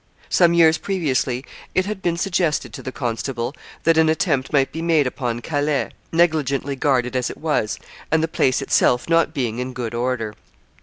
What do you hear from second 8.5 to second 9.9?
itself not being in